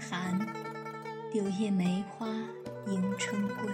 [0.00, 0.34] 寒，
[1.30, 2.26] 柳叶梅花
[2.86, 3.70] 迎春归。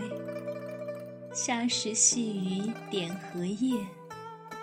[1.32, 3.78] 夏时细雨点荷叶，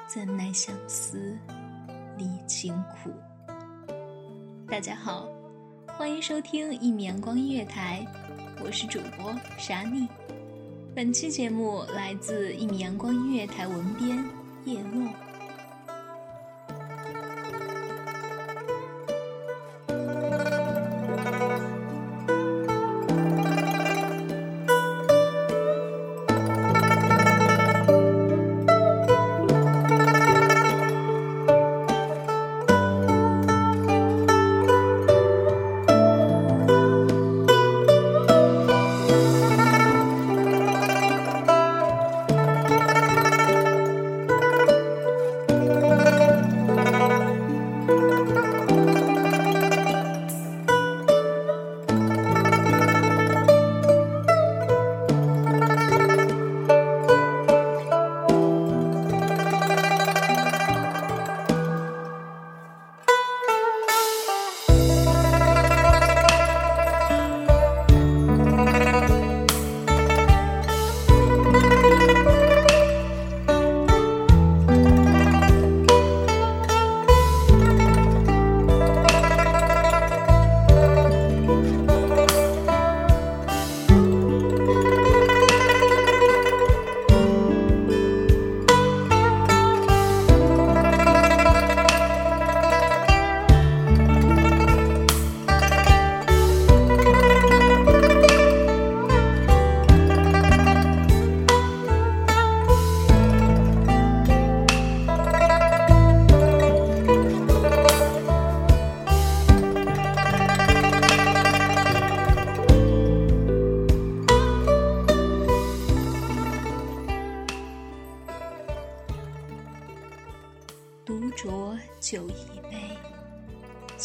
[0.06, 1.38] 怎奈相思
[2.18, 3.12] 离情苦。
[4.68, 5.30] 大家好，
[5.88, 8.06] 欢迎收听一米阳光音乐台，
[8.62, 10.06] 我是主播沙妮。
[10.94, 14.22] 本期节目来自一米阳光音乐台文编
[14.66, 15.08] 叶落。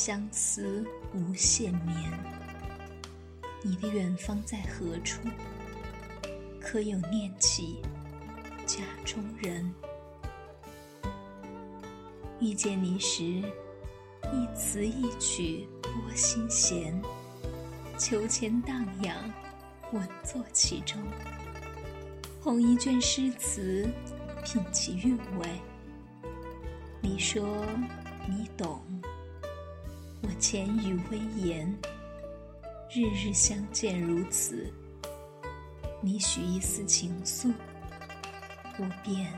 [0.08, 2.10] 相思无限眠。
[3.62, 5.20] 你的远方在何处？
[6.58, 7.82] 可有念起
[8.64, 9.70] 家中人？
[12.40, 13.22] 遇见你时，
[14.32, 16.98] 一词一曲拨心弦，
[17.98, 19.14] 秋千荡漾，
[19.92, 20.98] 稳坐其中。
[22.42, 23.86] 捧一卷诗词，
[24.42, 25.46] 品其韵味。
[27.02, 27.46] 你说
[28.26, 28.80] 你懂，
[30.22, 31.72] 我浅语微言。
[32.90, 34.72] 日日相见如此，
[36.00, 37.52] 你许一丝情愫，
[38.78, 39.30] 我便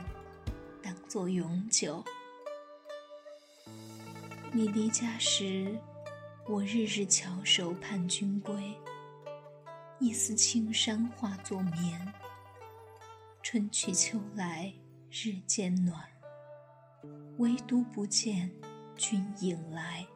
[0.81, 2.03] 当作永久。
[4.53, 5.77] 你离家时，
[6.47, 8.73] 我日日翘首盼君归。
[9.99, 12.13] 一丝青山化作眠，
[13.43, 14.73] 春去秋来
[15.11, 16.01] 日渐暖。
[17.37, 18.49] 唯独不见
[18.95, 20.07] 君影来。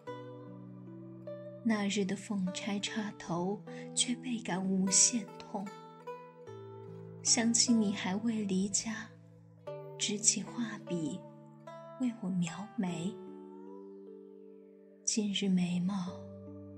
[1.67, 3.59] 那日的凤钗插头，
[3.95, 5.67] 却倍感无限痛。
[7.23, 9.09] 想起你还未离家，
[9.97, 11.19] 执起画笔
[12.00, 13.12] 为我描眉。
[15.03, 16.12] 今日眉毛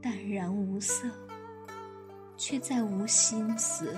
[0.02, 1.06] 淡然无色，
[2.38, 3.94] 却再无心思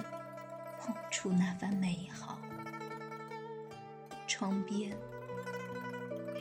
[0.79, 2.39] 碰触那番美好。
[4.25, 4.97] 窗边，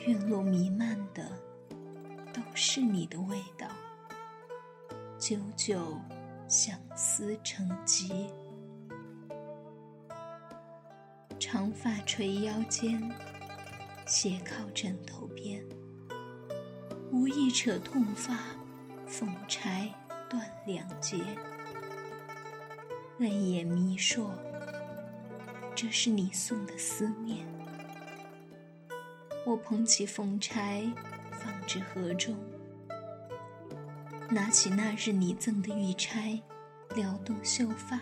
[0.06, 1.30] 院落弥漫的
[2.32, 3.68] 都是你的味道，
[5.18, 6.00] 久久
[6.46, 8.28] 相思成疾。
[11.40, 13.02] 长发垂腰间，
[14.06, 15.60] 斜靠枕头边，
[17.10, 18.38] 无意扯痛发，
[19.08, 19.92] 凤钗
[20.30, 21.16] 断两截，
[23.18, 24.30] 泪眼迷烁。
[25.74, 27.44] 这是你送的思念。
[29.44, 30.88] 我捧起凤钗，
[31.32, 32.36] 放置盒中，
[34.30, 36.38] 拿起那日你赠的玉钗，
[36.94, 37.98] 撩动秀发，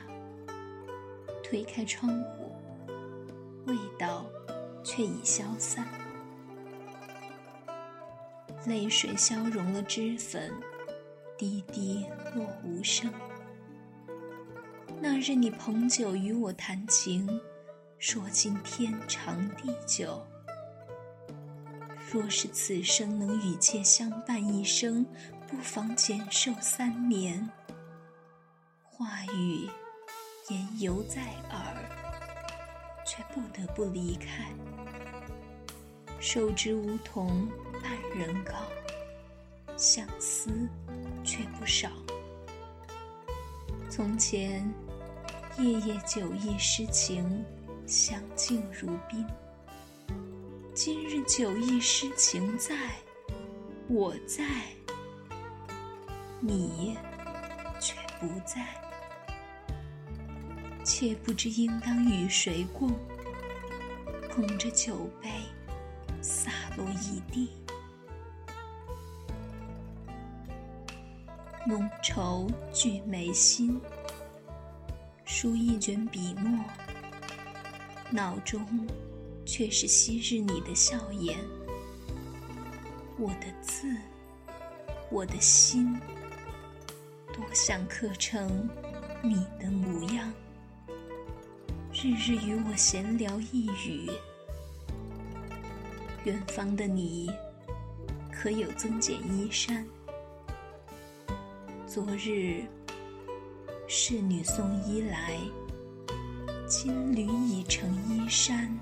[1.43, 2.52] 推开窗户，
[3.67, 4.26] 味道
[4.82, 5.87] 却已消散，
[8.67, 10.52] 泪水消融了脂粉，
[11.38, 13.12] 滴滴落无声。
[15.00, 17.40] 那日你捧酒与我谈情。
[17.99, 20.23] 说尽天长地久。
[22.12, 25.05] 若是此生能与妾相伴一生，
[25.48, 27.48] 不妨减寿三年。
[28.84, 29.69] 话语
[30.48, 31.75] 言犹在耳，
[33.06, 34.50] 却不得不离开。
[36.19, 37.48] 手执梧桐
[37.82, 38.54] 半人高，
[39.76, 40.50] 相思
[41.25, 41.90] 却不少。
[43.88, 44.69] 从前
[45.58, 47.44] 夜夜酒意诗情。
[47.88, 49.25] 相敬如宾。
[50.75, 52.75] 今日酒意诗情在，
[53.87, 54.44] 我在，
[56.41, 56.97] 你
[57.81, 58.67] 却不在。
[60.85, 62.93] 却不知应当与谁共，
[64.31, 65.29] 捧着酒杯，
[66.23, 67.50] 洒落一地。
[71.67, 73.81] 浓愁聚眉心，
[75.25, 76.65] 书一卷笔墨。
[78.09, 78.65] 脑中
[79.44, 81.37] 却是昔日你的笑颜，
[83.19, 83.93] 我的字，
[85.11, 86.00] 我的心，
[87.38, 88.69] 我想刻成
[89.23, 90.33] 你的模样。
[91.93, 94.11] 日日与我闲聊一语，
[96.25, 97.31] 远方的你
[98.33, 99.87] 可有增减衣衫？
[101.87, 102.65] 昨日
[103.87, 105.38] 侍女送衣来。
[106.67, 108.77] 金缕已成衣衫，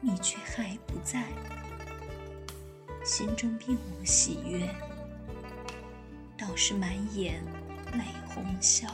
[0.00, 1.22] 你却还不在，
[3.04, 4.68] 心中并无喜悦，
[6.56, 7.44] 是满眼
[7.92, 8.88] 泪红消。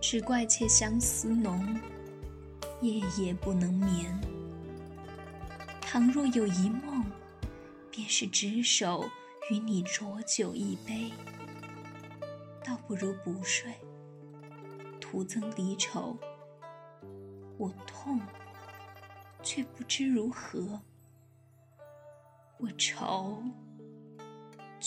[0.00, 1.76] 只怪妾相思浓，
[2.80, 4.18] 夜夜不能眠。
[5.80, 7.04] 倘若有一梦，
[7.90, 9.10] 便是执手
[9.50, 11.10] 与你浊酒一杯，
[12.64, 13.74] 倒不如不睡。
[15.00, 16.16] 徒增离愁，
[17.58, 18.20] 我痛，
[19.42, 20.78] 却不知如何；
[22.58, 23.42] 我愁，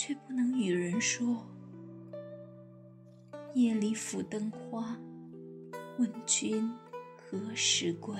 [0.06, 1.42] 却不能与人说。
[3.54, 4.94] 夜里抚灯花，
[5.96, 6.70] 问君
[7.16, 8.14] 何时归？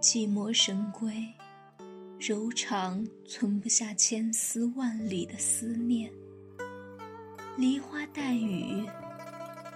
[0.00, 1.24] 寂寞神归，
[2.18, 6.10] 柔肠存不下千丝万缕的思念。
[7.56, 8.84] 梨花带雨，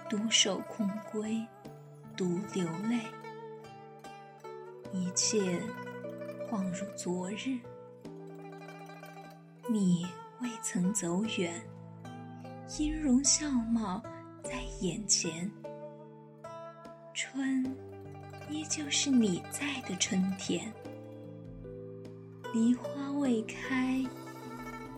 [0.09, 1.47] 独守空闺，
[2.17, 2.99] 独流泪。
[4.91, 5.57] 一切
[6.49, 7.57] 恍如昨日，
[9.67, 10.05] 你
[10.41, 11.59] 未曾走远，
[12.77, 13.99] 音容笑貌
[14.43, 15.51] 在眼前。
[17.15, 17.75] 春，
[18.47, 20.71] 依旧是你在的春天。
[22.53, 24.05] 梨花未开，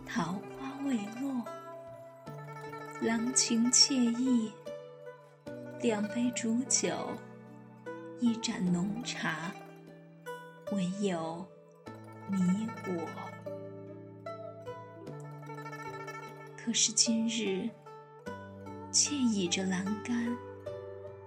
[0.05, 1.41] 桃花未落。
[2.99, 4.51] 郎情妾意，
[5.81, 6.91] 两杯煮酒，
[8.19, 9.49] 一盏浓茶，
[10.73, 11.47] 唯有
[12.27, 13.07] 你我。
[16.67, 17.69] 可是今日，
[18.91, 20.37] 妾倚着栏杆，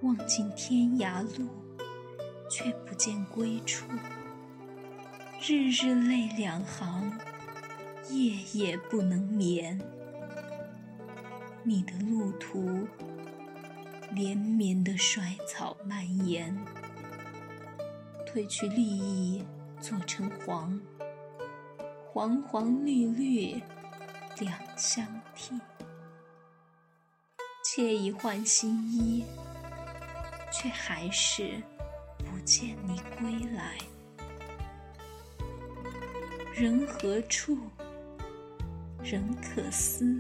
[0.03, 1.49] 望尽天涯路，
[2.51, 3.87] 却不见归处。
[5.41, 7.19] 日日泪两行，
[8.11, 9.81] 夜夜不能眠。
[11.63, 12.87] 你的路途，
[14.13, 16.55] 连绵的衰草蔓延，
[18.27, 19.43] 褪去绿意，
[19.81, 20.79] 做成黄，
[22.13, 23.59] 黄黄绿绿
[24.41, 25.55] 两相替。
[27.63, 29.25] 妾已换新衣，
[30.51, 31.63] 却还是
[32.19, 33.77] 不见你归来。
[36.55, 37.59] 人何处？
[39.03, 40.17] 人可思。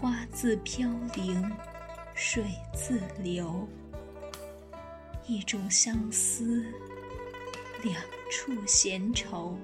[0.00, 1.52] 花自飘零，
[2.14, 3.68] 水自流。
[5.26, 6.64] 一种相思，
[7.82, 9.58] 两处闲愁。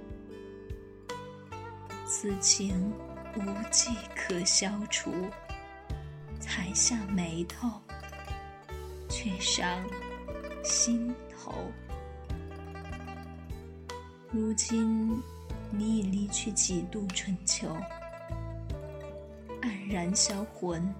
[2.22, 2.92] 此情
[3.34, 5.10] 无计可消除，
[6.38, 7.80] 才下眉头，
[9.08, 9.82] 却伤
[10.62, 11.54] 心头。
[14.30, 15.18] 如今
[15.70, 17.74] 你已离去几度春秋，
[19.62, 20.94] 黯然销魂，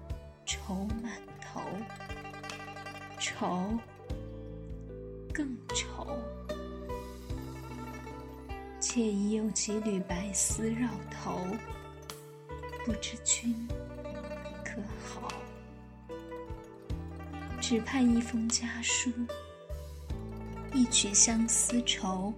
[0.47, 1.61] 愁满头，
[3.19, 3.79] 愁。
[5.35, 6.07] 更愁，
[8.93, 11.47] 妾已有几缕白丝绕头，
[12.85, 13.55] 不知君
[14.65, 15.29] 可好？
[17.61, 19.13] 只盼一封家书，
[20.75, 22.35] 一曲相思愁，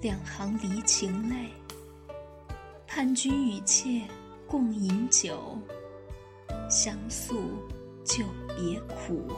[0.00, 1.50] 两行离情泪。
[2.88, 4.02] 盼君与妾
[4.48, 5.56] 共饮酒，
[6.68, 7.44] 相诉
[8.04, 8.24] 久
[8.56, 9.30] 别苦。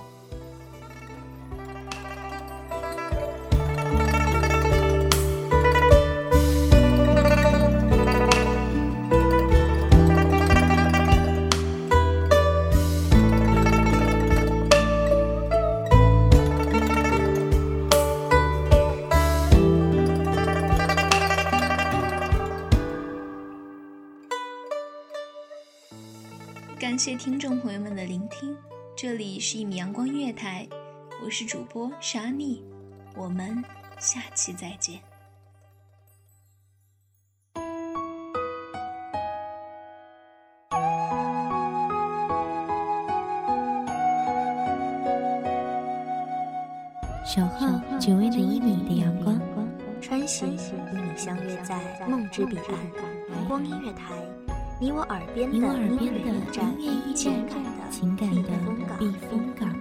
[26.82, 28.56] 感谢听众朋友们的聆听，
[28.96, 30.66] 这里是一米阳光月台，
[31.24, 32.60] 我是主播沙妮，
[33.14, 33.62] 我们
[34.00, 34.98] 下期再见。
[47.24, 47.68] 守候
[48.00, 49.40] 只为那一米的阳光，
[50.00, 54.41] 穿行与你相约在梦之彼岸，光音乐台。
[54.82, 56.20] 你我耳边的，你我耳边的，
[56.76, 58.42] 依恋感的情感的
[58.98, 59.71] 避风港。